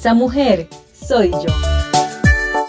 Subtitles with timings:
[0.00, 1.52] Esa mujer soy yo.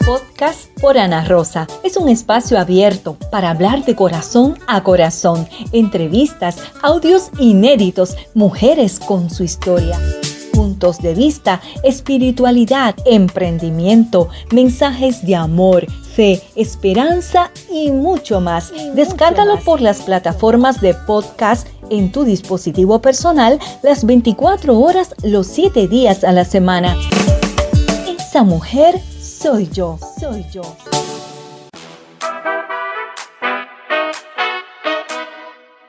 [0.05, 1.65] Podcast por Ana Rosa.
[1.81, 5.47] Es un espacio abierto para hablar de corazón a corazón.
[5.72, 9.97] Entrevistas, audios inéditos, mujeres con su historia
[10.52, 18.71] puntos de vista, espiritualidad, emprendimiento, mensajes de amor, fe, esperanza y mucho más.
[18.96, 25.88] Descárgalo por las plataformas de podcast en tu dispositivo personal las 24 horas, los 7
[25.88, 26.96] días a la semana.
[28.07, 30.61] Esa mujer soy yo, soy yo.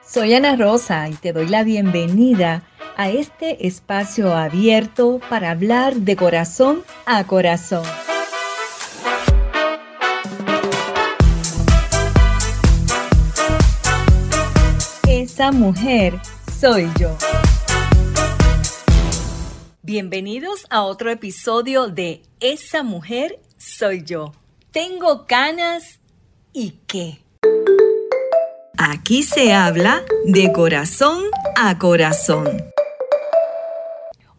[0.07, 2.63] Soy Ana Rosa y te doy la bienvenida
[2.97, 7.83] a este espacio abierto para hablar de corazón a corazón.
[15.42, 16.20] Esa mujer
[16.60, 17.19] soy yo.
[19.82, 24.34] Bienvenidos a otro episodio de Esa mujer soy yo.
[24.71, 25.99] Tengo canas
[26.52, 27.24] y qué.
[28.79, 31.24] Aquí se habla de corazón
[31.56, 32.62] a corazón.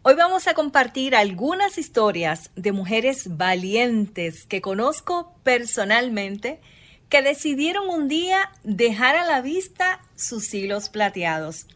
[0.00, 6.62] Hoy vamos a compartir algunas historias de mujeres valientes que conozco personalmente
[7.08, 11.66] que decidieron un día dejar a la vista sus hilos plateados.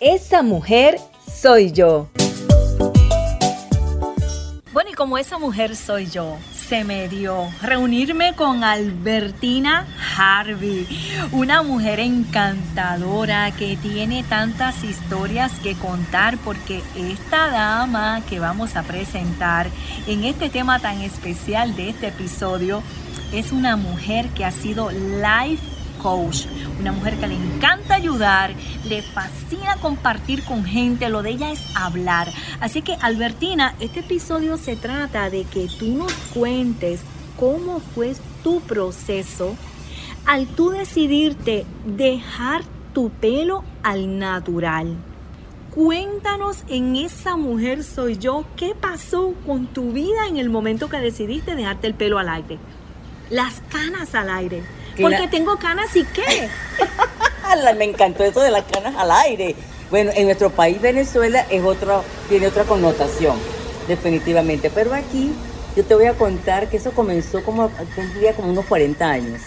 [0.00, 0.98] Esa mujer
[1.32, 2.08] soy yo.
[4.72, 6.36] Bueno, y como esa mujer soy yo,
[6.68, 10.86] se me dio reunirme con Albertina Harvey,
[11.32, 18.82] una mujer encantadora que tiene tantas historias que contar porque esta dama que vamos a
[18.82, 19.68] presentar
[20.06, 22.82] en este tema tan especial de este episodio
[23.32, 25.73] es una mujer que ha sido life
[26.04, 26.44] coach,
[26.78, 31.62] una mujer que le encanta ayudar, le fascina compartir con gente, lo de ella es
[31.74, 32.28] hablar.
[32.60, 37.00] Así que Albertina, este episodio se trata de que tú nos cuentes
[37.40, 39.56] cómo fue tu proceso
[40.26, 44.94] al tú decidirte dejar tu pelo al natural.
[45.74, 50.98] Cuéntanos en esa mujer soy yo, ¿qué pasó con tu vida en el momento que
[50.98, 52.58] decidiste dejarte el pelo al aire?
[53.30, 54.62] Las canas al aire
[55.00, 56.48] porque tengo canas y qué.
[57.76, 59.54] Me encantó eso de las canas al aire.
[59.90, 63.36] Bueno, en nuestro país Venezuela es otra, tiene otra connotación,
[63.86, 64.70] definitivamente.
[64.70, 65.32] Pero aquí
[65.76, 67.70] yo te voy a contar que eso comenzó como,
[68.18, 69.42] día como unos 40 años.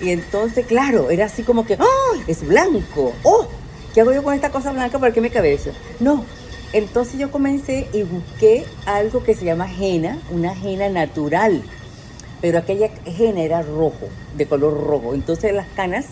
[0.00, 2.16] Y entonces, claro, era así como que, ¡oh!
[2.26, 3.14] Es blanco.
[3.22, 3.46] ¡Oh!
[3.94, 5.70] ¿Qué hago yo con esta cosa blanca para que mi cabeza?
[6.00, 6.24] No.
[6.72, 11.62] Entonces yo comencé y busqué algo que se llama henna, una henna natural
[12.40, 15.14] pero aquella henna era rojo, de color rojo.
[15.14, 16.06] Entonces las canas,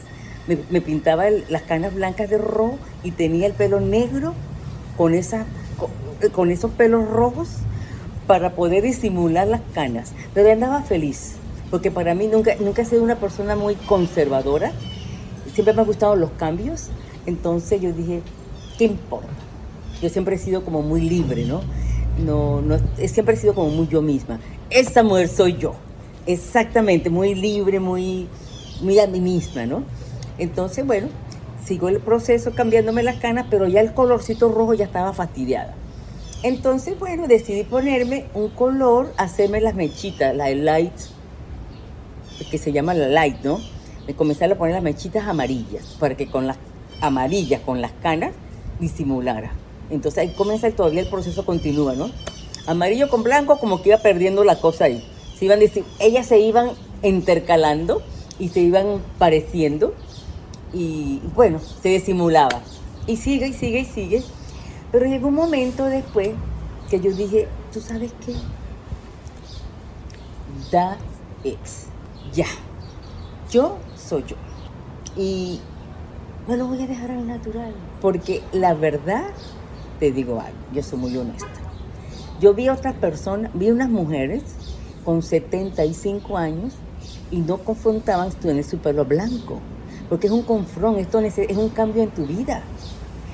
[0.47, 4.35] me, pintaba las canas blancas de rojo y tenía el pelo negro
[4.97, 5.47] con, esa,
[6.33, 7.49] con, esos pelos rojos
[8.27, 10.13] para poder disimular las canas.
[10.33, 11.35] Pero andaba feliz,
[11.71, 14.73] porque para mí nunca, nunca he sido una persona muy conservadora,
[15.53, 16.89] siempre me han gustado los cambios,
[17.27, 18.23] entonces yo dije,
[18.79, 19.29] ¿qué importa?
[20.03, 21.61] Yo siempre he sido como muy libre, ¿no?
[22.19, 24.39] No, no, siempre he sido como muy yo misma.
[24.71, 25.75] Esta mujer soy yo.
[26.27, 28.29] Exactamente, muy libre, muy,
[28.81, 29.85] muy a mí misma, ¿no?
[30.39, 31.09] Entonces, bueno,
[31.63, 35.75] sigo el proceso cambiándome las canas, pero ya el colorcito rojo ya estaba fastidiada.
[36.43, 40.95] Entonces, bueno, decidí ponerme un color, hacerme las mechitas, la light,
[42.51, 43.61] que se llama la light, ¿no?
[44.07, 46.57] Me comencé a poner las mechitas amarillas, para que con las
[47.03, 48.33] amarillas, con las canas,
[48.81, 49.53] disimulara.
[49.91, 52.11] Entonces ahí comienza todavía el proceso continúa, ¿no?
[52.67, 55.05] Amarillo con blanco, como que iba perdiendo la cosa ahí
[55.37, 55.61] se iban
[55.99, 56.71] ellas se iban
[57.03, 58.03] intercalando
[58.39, 59.95] y se iban pareciendo
[60.75, 62.61] y bueno, se disimulaba.
[63.07, 64.23] Y sigue y sigue y sigue.
[64.91, 66.31] Pero llegó un momento después
[66.91, 68.35] que yo dije, ¿tú sabes qué?
[70.71, 70.97] Da
[71.45, 71.87] ex.
[72.33, 72.47] Ya.
[73.51, 74.37] Yo soy yo.
[75.17, 75.61] Y
[76.49, 77.73] no lo voy a dejar al natural.
[78.01, 79.31] Porque la verdad,
[80.01, 81.47] te digo algo, yo soy muy honesta.
[82.41, 84.43] Yo vi a otras personas, vi unas mujeres
[85.05, 86.75] con 75 años
[87.31, 89.61] y no confrontaban tener su pelo blanco,
[90.09, 92.63] porque es un confront, esto es un cambio en tu vida.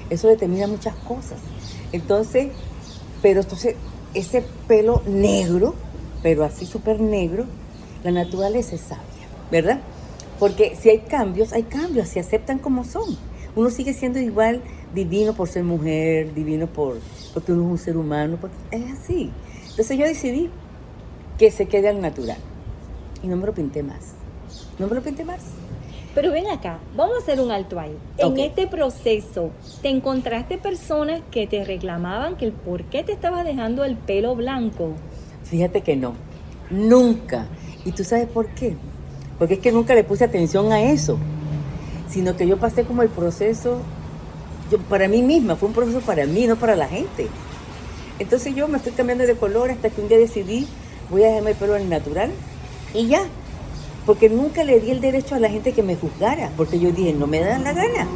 [0.08, 1.38] Eso determina muchas cosas.
[1.93, 2.49] Entonces,
[3.22, 3.76] pero entonces
[4.14, 5.75] ese pelo negro,
[6.22, 7.46] pero así súper negro,
[8.02, 9.81] la naturaleza es sabia, ¿verdad?
[10.38, 13.17] Porque si hay cambios, hay cambios, se aceptan como son.
[13.55, 14.62] Uno sigue siendo igual
[14.94, 16.99] divino por ser mujer, divino por,
[17.34, 19.31] porque uno es un ser humano, porque es así.
[19.70, 20.50] Entonces yo decidí
[21.40, 22.37] que se quede al natural.
[23.22, 24.12] Y no me lo pinté más.
[24.78, 25.40] No me lo pinté más.
[26.14, 27.96] Pero ven acá, vamos a hacer un alto ahí.
[28.19, 29.48] En este proceso,
[29.81, 34.34] ¿te encontraste personas que te reclamaban que el por qué te estabas dejando el pelo
[34.34, 34.92] blanco?
[35.44, 36.12] Fíjate que no,
[36.69, 37.46] nunca.
[37.86, 38.76] ¿Y tú sabes por qué?
[39.38, 41.16] Porque es que nunca le puse atención a eso,
[42.10, 43.78] sino que yo pasé como el proceso,
[44.70, 47.28] yo, para mí misma, fue un proceso para mí, no para la gente.
[48.19, 50.69] Entonces yo me fui cambiando de color hasta que un día decidí,
[51.10, 52.30] voy a dejarme el pelo al natural
[52.94, 53.22] y ya.
[54.06, 57.12] Porque nunca le di el derecho a la gente que me juzgara, porque yo dije,
[57.12, 58.08] no me dan la gana.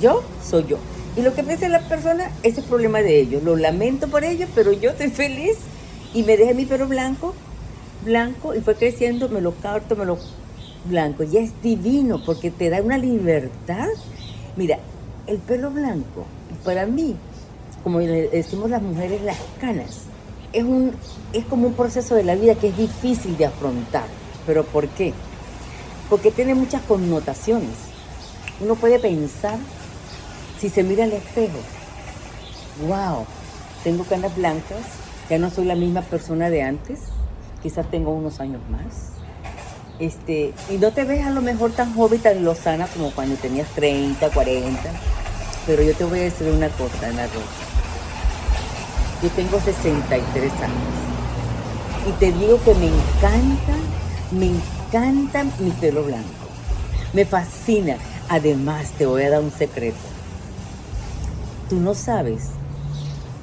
[0.00, 0.78] Yo soy yo.
[1.16, 3.42] Y lo que piensa la persona, ese es el problema de ellos.
[3.42, 5.56] Lo lamento por ellos, pero yo estoy feliz
[6.12, 7.34] y me dejé mi pelo blanco,
[8.04, 10.18] blanco, y fue creciendo, me lo corto, me lo
[10.84, 11.24] blanco.
[11.24, 13.88] Y es divino porque te da una libertad.
[14.56, 14.78] Mira,
[15.26, 16.24] el pelo blanco,
[16.64, 17.16] para mí,
[17.82, 20.07] como decimos las mujeres, las canas,
[20.52, 20.92] es, un,
[21.32, 24.06] es como un proceso de la vida que es difícil de afrontar.
[24.46, 25.12] ¿Pero por qué?
[26.08, 27.76] Porque tiene muchas connotaciones.
[28.60, 29.58] Uno puede pensar,
[30.58, 31.58] si se mira al espejo,
[32.86, 33.26] wow,
[33.84, 34.78] tengo canas blancas,
[35.28, 37.00] ya no soy la misma persona de antes,
[37.62, 39.12] quizás tengo unos años más.
[39.98, 43.68] Este, y no te ves a lo mejor tan joven, tan lozana como cuando tenías
[43.70, 44.80] 30, 40.
[45.66, 47.67] Pero yo te voy a decir una cosa, Ana Rosa.
[49.22, 51.08] Yo tengo 63 años.
[52.06, 53.74] Y te digo que me encanta,
[54.30, 56.28] me encanta mi pelo blanco.
[57.12, 57.96] Me fascina.
[58.28, 59.96] Además, te voy a dar un secreto.
[61.68, 62.50] Tú no sabes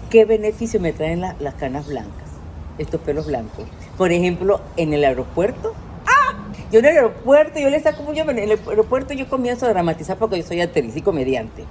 [0.09, 2.29] qué beneficio me traen las canas blancas,
[2.77, 3.65] estos pelos blancos.
[3.97, 5.73] Por ejemplo, en el aeropuerto.
[6.05, 6.37] ¡Ah!
[6.71, 10.17] Yo en el aeropuerto, yo le saco yo en el aeropuerto yo comienzo a dramatizar
[10.17, 11.65] porque yo soy actriz y comediante.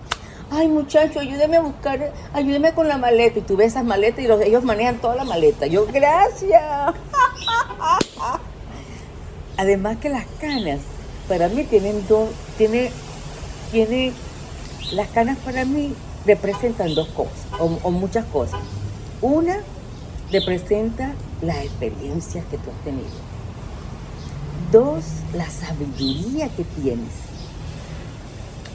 [0.51, 3.39] Ay, muchacho, ayúdeme a buscar, ayúdeme con la maleta.
[3.39, 5.67] Y tú ves esas maletas y ellos manejan toda la maleta.
[5.67, 6.63] Yo, gracias.
[9.57, 10.81] Además que las canas,
[11.29, 12.91] para mí tienen dos, tiene,
[13.71, 14.13] tiene,
[14.93, 15.95] las canas para mí
[16.27, 18.61] representan dos cosas, o, muchas cosas.
[19.21, 19.59] Una
[20.33, 23.09] representa las experiencias que tú has tenido.
[24.73, 25.05] Dos,
[25.35, 27.13] la sabiduría que tienes.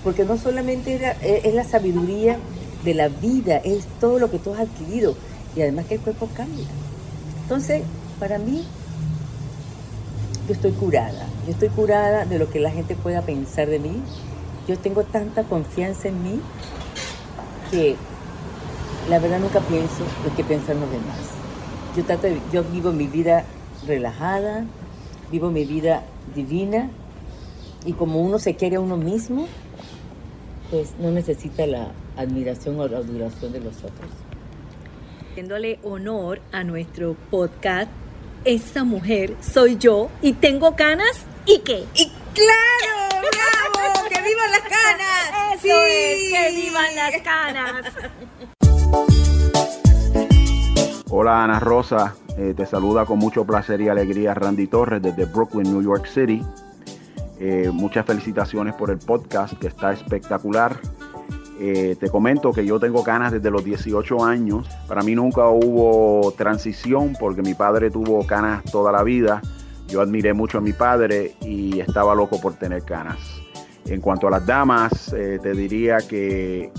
[0.03, 2.37] Porque no solamente es la sabiduría
[2.83, 5.15] de la vida, es todo lo que tú has adquirido.
[5.55, 6.65] Y además que el cuerpo cambia.
[7.43, 7.83] Entonces,
[8.19, 8.65] para mí,
[10.47, 11.27] yo estoy curada.
[11.45, 14.01] Yo estoy curada de lo que la gente pueda pensar de mí.
[14.67, 16.39] Yo tengo tanta confianza en mí
[17.71, 17.95] que
[19.09, 21.17] la verdad nunca pienso lo que piensan los demás.
[21.95, 23.45] Yo, trato yo vivo mi vida
[23.87, 24.65] relajada,
[25.31, 26.03] vivo mi vida
[26.35, 26.89] divina
[27.85, 29.47] y como uno se quiere a uno mismo,
[30.69, 34.09] pues no necesita la admiración o la adoración de los otros.
[35.31, 37.89] Haciéndole honor a nuestro podcast,
[38.45, 41.85] esa mujer soy yo y tengo canas y qué.
[41.93, 45.55] Y claro, bravo, que vivan las canas.
[45.63, 47.85] Eso es, que vivan las canas.
[51.11, 55.63] Hola Ana Rosa, eh, te saluda con mucho placer y alegría Randy Torres desde Brooklyn,
[55.63, 56.41] New York City.
[57.39, 60.77] Eh, muchas felicitaciones por el podcast que está espectacular.
[61.61, 64.67] Eh, te comento que yo tengo canas desde los 18 años.
[64.87, 69.41] Para mí nunca hubo transición porque mi padre tuvo canas toda la vida.
[69.87, 73.17] Yo admiré mucho a mi padre y estaba loco por tener canas.
[73.85, 76.71] En cuanto a las damas, eh, te diría que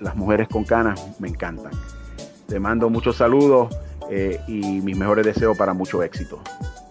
[0.00, 1.72] las mujeres con canas me encantan.
[2.48, 3.74] Te mando muchos saludos
[4.46, 6.38] y mis mejores deseos para mucho éxito.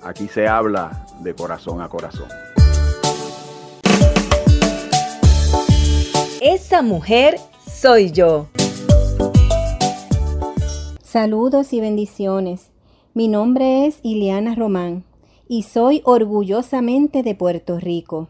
[0.01, 2.27] Aquí se habla de corazón a corazón.
[6.53, 8.49] Esa mujer soy yo.
[11.01, 12.71] Saludos y bendiciones.
[13.13, 15.05] Mi nombre es Ileana Román
[15.47, 18.27] y soy orgullosamente de Puerto Rico.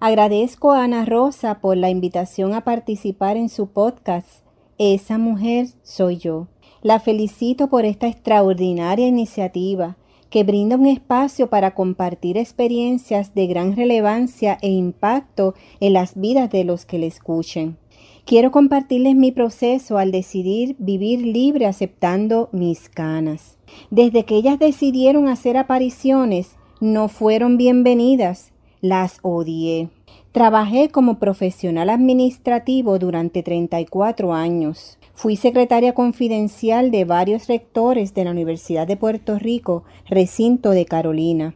[0.00, 4.42] Agradezco a Ana Rosa por la invitación a participar en su podcast
[4.78, 6.48] Esa mujer soy yo.
[6.82, 9.96] La felicito por esta extraordinaria iniciativa
[10.34, 16.50] que brinda un espacio para compartir experiencias de gran relevancia e impacto en las vidas
[16.50, 17.76] de los que le escuchen.
[18.24, 23.58] Quiero compartirles mi proceso al decidir vivir libre aceptando mis canas.
[23.92, 28.50] Desde que ellas decidieron hacer apariciones, no fueron bienvenidas,
[28.80, 29.88] las odié.
[30.34, 34.98] Trabajé como profesional administrativo durante 34 años.
[35.14, 41.54] Fui secretaria confidencial de varios rectores de la Universidad de Puerto Rico, recinto de Carolina.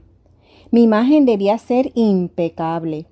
[0.70, 3.06] Mi imagen debía ser impecable.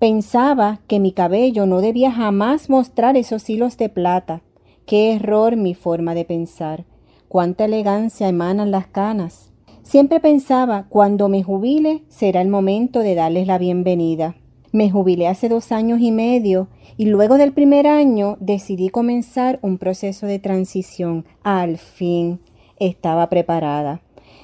[0.00, 4.42] Pensaba que mi cabello no debía jamás mostrar esos hilos de plata.
[4.86, 6.84] Qué error mi forma de pensar.
[7.28, 9.52] Cuánta elegancia emanan las canas.
[9.84, 14.34] Siempre pensaba, cuando me jubile será el momento de darles la bienvenida.
[14.76, 16.68] Me jubilé hace dos años y medio
[16.98, 21.24] y luego del primer año decidí comenzar un proceso de transición.
[21.42, 22.40] Al fin
[22.78, 24.02] estaba preparada.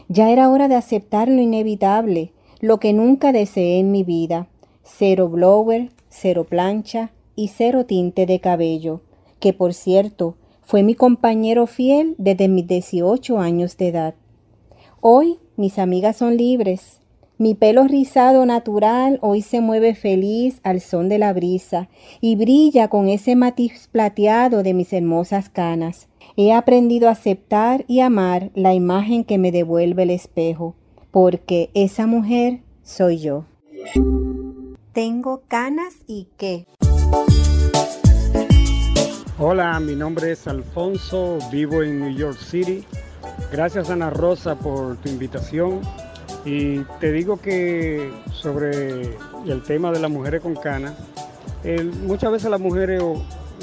[0.09, 4.49] Ya era hora de aceptar lo inevitable, lo que nunca deseé en mi vida.
[4.83, 9.03] Cero blower, cero plancha y cero tinte de cabello,
[9.39, 14.15] que por cierto fue mi compañero fiel desde mis 18 años de edad.
[15.03, 17.02] Hoy mis amigas son libres.
[17.43, 21.89] Mi pelo rizado natural hoy se mueve feliz al son de la brisa
[22.21, 26.07] y brilla con ese matiz plateado de mis hermosas canas.
[26.37, 30.77] He aprendido a aceptar y amar la imagen que me devuelve el espejo,
[31.11, 33.45] porque esa mujer soy yo.
[34.93, 36.67] Tengo canas y qué.
[39.37, 42.85] Hola, mi nombre es Alfonso, vivo en New York City
[43.51, 45.81] Gracias Ana Rosa por tu invitación
[46.45, 49.03] y te digo que sobre
[49.47, 50.95] el tema de las mujeres con canas,
[52.05, 53.03] muchas veces las mujeres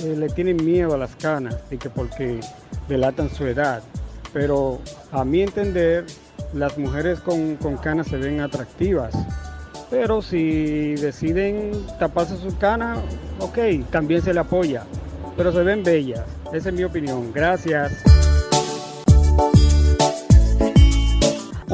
[0.04, 2.40] eh, le tienen miedo a las canas y que porque
[2.88, 3.84] delatan su edad,
[4.32, 4.80] pero
[5.12, 6.06] a mi entender
[6.54, 9.14] las mujeres con, con canas se ven atractivas,
[9.90, 13.00] pero si deciden taparse sus canas,
[13.40, 13.58] ok,
[13.92, 14.84] también se le apoya,
[15.36, 18.19] pero se ven bellas, esa es mi opinión, gracias.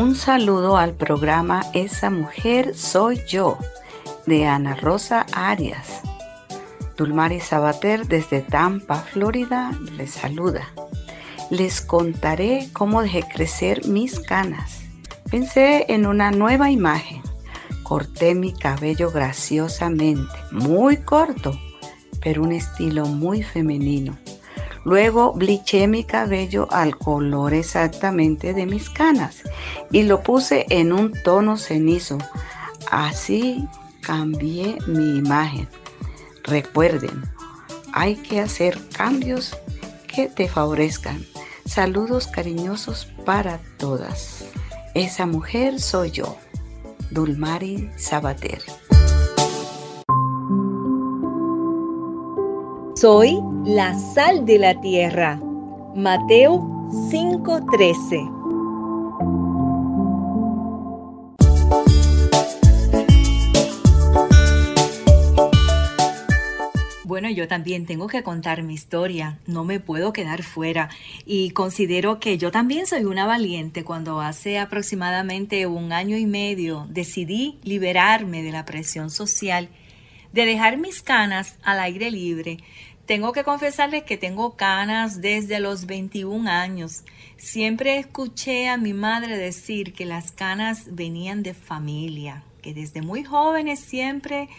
[0.06, 3.58] Un saludo al programa Esa mujer soy yo
[4.28, 6.04] de Ana Rosa Arias.
[6.96, 10.68] Dulmari Sabater desde Tampa, Florida, les saluda.
[11.50, 14.82] Les contaré cómo dejé crecer mis canas.
[15.32, 17.24] Pensé en una nueva imagen.
[17.82, 21.60] Corté mi cabello graciosamente, muy corto,
[22.22, 24.16] pero un estilo muy femenino.
[24.86, 29.42] Luego bliché mi cabello al color exactamente de mis canas
[29.92, 32.20] y lo puse en un tono cenizo.
[32.92, 33.68] Así
[34.01, 35.68] cambié mi imagen.
[36.44, 37.24] Recuerden,
[37.94, 39.58] hay que hacer cambios
[40.08, 41.25] que te favorezcan.
[41.65, 44.46] Saludos cariñosos para todas.
[44.94, 46.38] Esa mujer soy yo,
[47.10, 48.62] Dulmari Sabater.
[53.06, 55.40] Soy la sal de la tierra.
[55.96, 58.18] Mateo 5:13.
[67.04, 70.90] Bueno, yo también tengo que contar mi historia, no me puedo quedar fuera
[71.28, 76.88] y considero que yo también soy una valiente cuando hace aproximadamente un año y medio
[76.90, 79.70] decidí liberarme de la presión social
[80.36, 82.58] de dejar mis canas al aire libre.
[83.06, 87.04] Tengo que confesarles que tengo canas desde los 21 años.
[87.38, 93.24] Siempre escuché a mi madre decir que las canas venían de familia, que desde muy
[93.24, 94.50] jóvenes siempre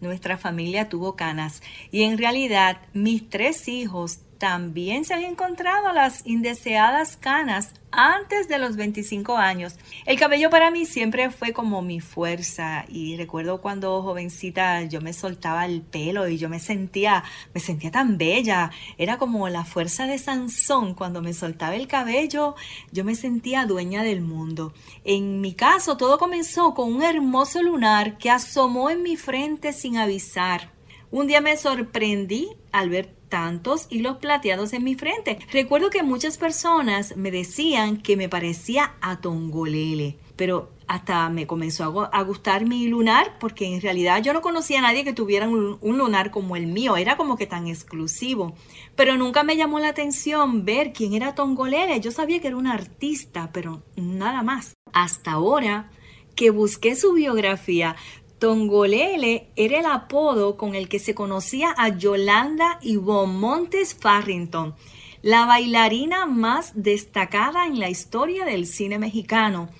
[0.00, 1.62] nuestra familia tuvo canas.
[1.90, 8.58] Y en realidad mis tres hijos también se han encontrado las indeseadas canas antes de
[8.58, 9.76] los 25 años.
[10.04, 15.12] El cabello para mí siempre fue como mi fuerza y recuerdo cuando jovencita yo me
[15.12, 17.24] soltaba el pelo y yo me sentía
[17.54, 22.54] me sentía tan bella, era como la fuerza de Sansón cuando me soltaba el cabello,
[22.92, 24.74] yo me sentía dueña del mundo.
[25.04, 29.96] En mi caso todo comenzó con un hermoso lunar que asomó en mi frente sin
[29.96, 30.75] avisar.
[31.10, 35.38] Un día me sorprendí al ver tantos hilos plateados en mi frente.
[35.52, 42.08] Recuerdo que muchas personas me decían que me parecía a Tongolele, pero hasta me comenzó
[42.12, 45.78] a, gustar mi lunar porque en realidad yo no conocía a nadie que tuviera un,
[45.80, 48.54] un, lunar como el mío, era como que tan exclusivo.
[48.94, 52.00] Pero nunca me llamó la atención ver quién era Tongolele.
[52.00, 54.74] Yo sabía que era un artista, pero nada más.
[54.92, 55.90] Hasta ahora
[56.36, 57.96] que busqué su biografía,
[58.38, 64.74] Tongolele era el apodo con el que se conocía a Yolanda Yvonne Montes Farrington,
[65.22, 69.70] la bailarina más destacada en la historia del cine mexicano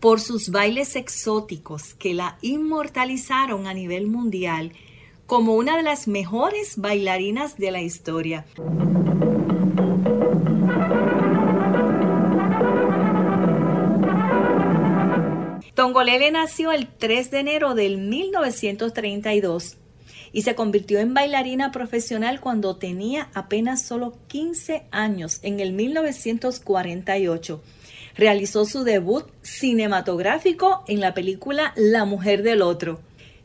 [0.00, 4.72] por sus bailes exóticos que la inmortalizaron a nivel mundial
[5.26, 8.46] como una de las mejores bailarinas de la historia.
[15.86, 19.76] Tongolele nació el 3 de enero del 1932
[20.32, 27.62] y se convirtió en bailarina profesional cuando tenía apenas solo 15 años en el 1948.
[28.16, 32.98] Realizó su debut cinematográfico en la película La mujer del otro.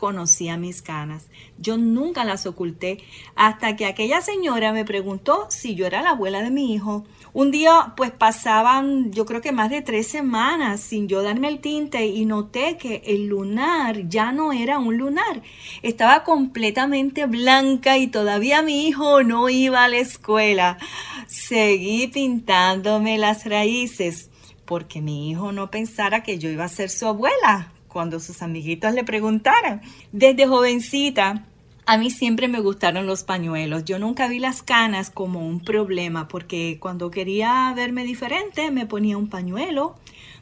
[0.00, 1.26] conocía mis canas.
[1.58, 3.04] Yo nunca las oculté
[3.36, 7.04] hasta que aquella señora me preguntó si yo era la abuela de mi hijo.
[7.34, 11.60] Un día pues pasaban yo creo que más de tres semanas sin yo darme el
[11.60, 15.42] tinte y noté que el lunar ya no era un lunar.
[15.82, 20.78] Estaba completamente blanca y todavía mi hijo no iba a la escuela.
[21.26, 24.30] Seguí pintándome las raíces
[24.64, 28.94] porque mi hijo no pensara que yo iba a ser su abuela cuando sus amiguitos
[28.94, 29.82] le preguntaran.
[30.12, 31.44] Desde jovencita
[31.86, 33.84] a mí siempre me gustaron los pañuelos.
[33.84, 39.18] Yo nunca vi las canas como un problema porque cuando quería verme diferente me ponía
[39.18, 39.96] un pañuelo,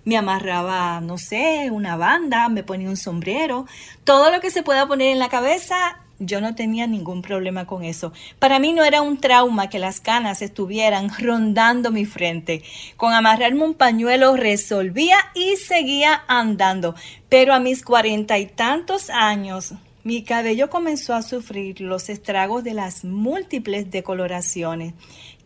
[0.05, 3.67] me amarraba, no sé, una banda, me ponía un sombrero.
[4.05, 7.85] Todo lo que se pueda poner en la cabeza, yo no tenía ningún problema con
[7.85, 8.13] eso.
[8.39, 12.63] Para mí no era un trauma que las canas estuvieran rondando mi frente.
[12.97, 16.95] Con amarrarme un pañuelo resolvía y seguía andando.
[17.29, 22.73] Pero a mis cuarenta y tantos años mi cabello comenzó a sufrir los estragos de
[22.73, 24.95] las múltiples decoloraciones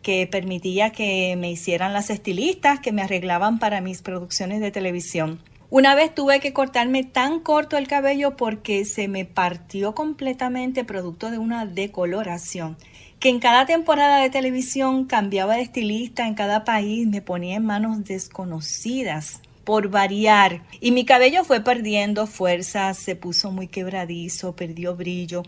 [0.01, 5.39] que permitía que me hicieran las estilistas que me arreglaban para mis producciones de televisión.
[5.75, 11.31] Una vez tuve que cortarme tan corto el cabello porque se me partió completamente producto
[11.31, 12.77] de una decoloración
[13.19, 17.65] que en cada temporada de televisión cambiaba de estilista en cada país, me ponía en
[17.65, 20.61] manos desconocidas por variar.
[20.79, 25.41] Y mi cabello fue perdiendo fuerza, se puso muy quebradizo, perdió brillo.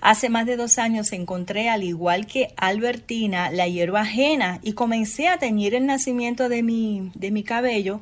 [0.00, 5.28] Hace más de dos años encontré, al igual que Albertina, la hierba ajena y comencé
[5.28, 8.00] a teñir el nacimiento de mi, de mi cabello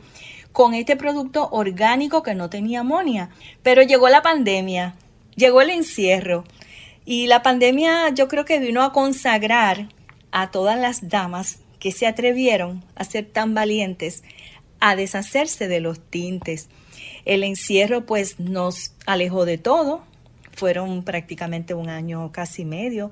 [0.57, 3.29] con este producto orgánico que no tenía amonia.
[3.63, 4.95] Pero llegó la pandemia,
[5.35, 6.45] llegó el encierro
[7.05, 9.91] y la pandemia yo creo que vino a consagrar
[10.31, 14.25] a todas las damas que se atrevieron a ser tan valientes
[14.81, 16.71] a deshacerse de los tintes.
[17.27, 20.05] El encierro pues nos alejó de todo,
[20.55, 23.11] fueron prácticamente un año casi medio,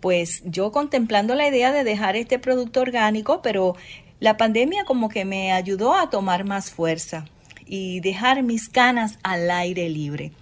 [0.00, 3.76] pues yo contemplando la idea de dejar este producto orgánico, pero
[4.20, 7.24] la pandemia como que me ayudó a tomar más fuerza
[7.66, 10.32] y dejar mis canas al aire libre.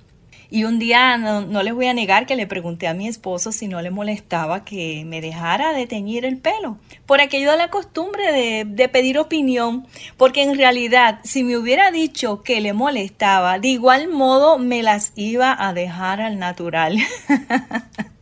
[0.50, 3.68] Y un día, no, les voy a negar que le pregunté a mi esposo si
[3.68, 8.32] no le molestaba que me dejara de teñir el pelo, por aquello de la costumbre
[8.32, 9.86] de, de pedir opinión,
[10.16, 15.12] porque en realidad si me hubiera dicho que le molestaba, de igual modo me las
[15.16, 16.98] iba a dejar al natural.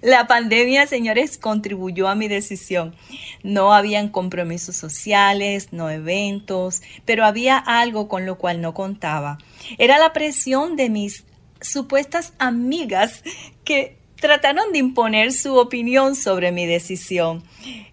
[0.00, 2.94] La pandemia, señores, contribuyó a mi decisión.
[3.42, 9.38] No habían compromisos sociales, no eventos, pero había algo con lo cual no contaba.
[9.78, 11.24] Era la presión de mis
[11.60, 13.22] supuestas amigas
[13.64, 17.42] que trataron de imponer su opinión sobre mi decisión.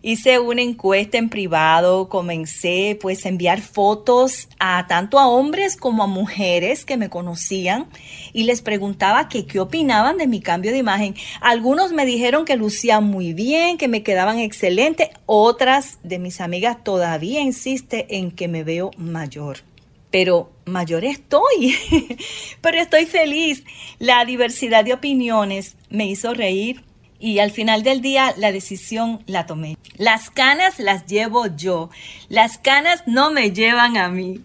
[0.01, 6.03] Hice una encuesta en privado, comencé pues a enviar fotos a tanto a hombres como
[6.03, 7.87] a mujeres que me conocían
[8.31, 11.15] y les preguntaba qué opinaban de mi cambio de imagen.
[11.41, 16.81] Algunos me dijeron que lucía muy bien, que me quedaban excelentes, otras de mis amigas
[16.81, 19.69] todavía insiste en que me veo mayor
[20.11, 21.75] pero mayor estoy.
[22.61, 23.63] pero estoy feliz.
[23.99, 26.83] La diversidad de opiniones me hizo reír
[27.19, 29.77] y al final del día la decisión la tomé.
[29.95, 31.89] Las canas las llevo yo.
[32.29, 34.41] Las canas no me llevan a mí.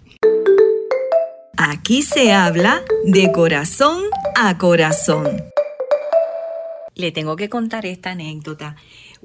[1.57, 4.03] Aquí se habla de corazón
[4.37, 5.43] a corazón.
[6.95, 8.77] Le tengo que contar esta anécdota.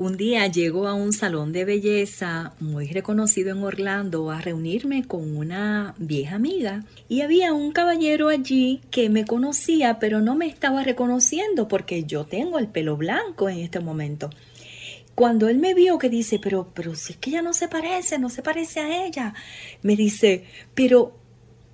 [0.02, 5.38] Un día llego a un salón de belleza muy reconocido en Orlando a reunirme con
[5.38, 10.84] una vieja amiga y había un caballero allí que me conocía pero no me estaba
[10.84, 14.32] reconociendo porque yo tengo el pelo blanco en este momento.
[15.14, 18.18] Cuando él me vio que dice, pero, pero si es que ella no se parece,
[18.18, 19.36] no se parece a ella,
[19.84, 21.16] me dice, pero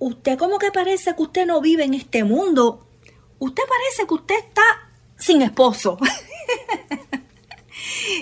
[0.00, 2.86] usted como que parece que usted no vive en este mundo.
[3.38, 5.96] usted parece que usted está sin esposo.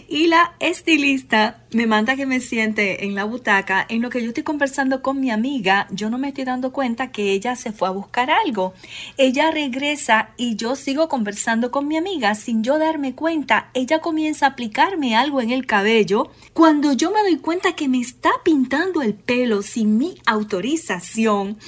[0.08, 3.84] Y la estilista me manda que me siente en la butaca.
[3.88, 7.10] En lo que yo estoy conversando con mi amiga, yo no me estoy dando cuenta
[7.10, 8.72] que ella se fue a buscar algo.
[9.16, 13.70] Ella regresa y yo sigo conversando con mi amiga sin yo darme cuenta.
[13.74, 16.30] Ella comienza a aplicarme algo en el cabello.
[16.52, 21.58] Cuando yo me doy cuenta que me está pintando el pelo sin mi autorización.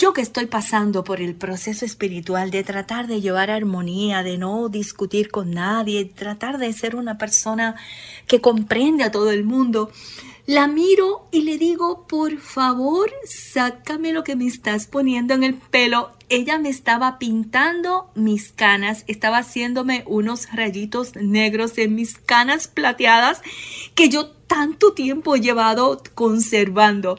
[0.00, 4.70] Yo que estoy pasando por el proceso espiritual de tratar de llevar armonía, de no
[4.70, 7.76] discutir con nadie, tratar de ser una persona
[8.26, 9.90] que comprende a todo el mundo,
[10.46, 15.52] la miro y le digo, por favor, sácame lo que me estás poniendo en el
[15.56, 16.12] pelo.
[16.30, 23.42] Ella me estaba pintando mis canas, estaba haciéndome unos rayitos negros en mis canas plateadas
[23.94, 27.18] que yo tanto tiempo he llevado conservando.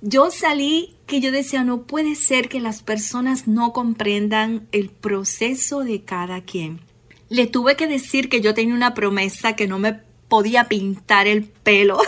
[0.00, 5.80] Yo salí que yo decía, no puede ser que las personas no comprendan el proceso
[5.80, 6.80] de cada quien.
[7.28, 11.44] Le tuve que decir que yo tenía una promesa que no me podía pintar el
[11.44, 11.98] pelo,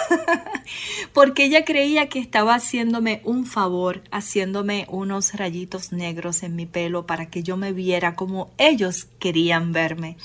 [1.13, 7.07] porque ella creía que estaba haciéndome un favor, haciéndome unos rayitos negros en mi pelo
[7.07, 10.17] para que yo me viera como ellos querían verme.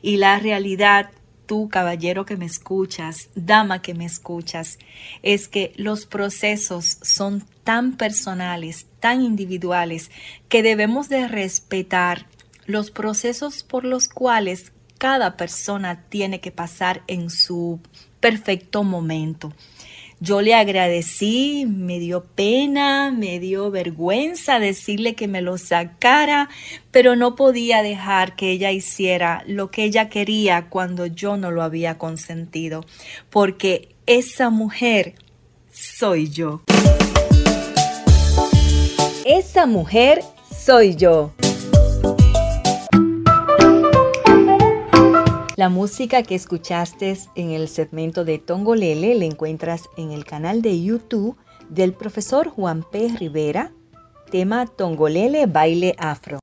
[0.00, 1.10] Y la realidad
[1.52, 4.78] tú, caballero que me escuchas, dama que me escuchas,
[5.22, 10.10] es que los procesos son tan personales, tan individuales,
[10.48, 12.26] que debemos de respetar
[12.64, 17.80] los procesos por los cuales cada persona tiene que pasar en su
[18.18, 19.52] perfecto momento.
[20.22, 26.48] Yo le agradecí, me dio pena, me dio vergüenza decirle que me lo sacara,
[26.92, 31.64] pero no podía dejar que ella hiciera lo que ella quería cuando yo no lo
[31.64, 32.84] había consentido,
[33.30, 35.16] porque esa mujer
[35.72, 36.62] soy yo.
[39.24, 40.22] Esa mujer
[40.56, 41.32] soy yo.
[45.62, 50.82] La música que escuchaste en el segmento de Tongolele la encuentras en el canal de
[50.82, 51.36] YouTube
[51.68, 53.14] del profesor Juan P.
[53.16, 53.72] Rivera,
[54.32, 56.40] tema Tongolele Baile Afro.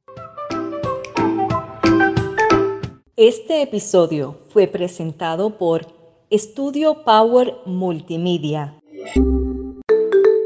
[3.18, 5.86] Este episodio fue presentado por
[6.30, 8.80] Estudio Power Multimedia.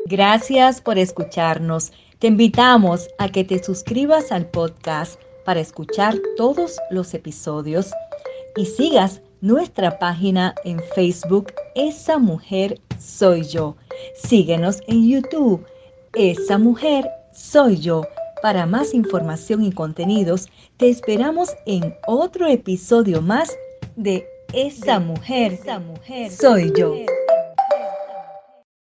[0.07, 1.91] Gracias por escucharnos.
[2.17, 7.91] Te invitamos a que te suscribas al podcast para escuchar todos los episodios
[8.55, 13.75] y sigas nuestra página en Facebook Esa Mujer Soy Yo.
[14.15, 15.65] Síguenos en YouTube
[16.13, 18.03] Esa Mujer Soy Yo.
[18.41, 23.55] Para más información y contenidos, te esperamos en otro episodio más
[23.95, 26.95] de Esa Mujer, Esa mujer Soy Yo.